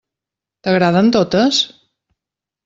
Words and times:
T'agraden 0.67 1.11
totes? 1.17 1.61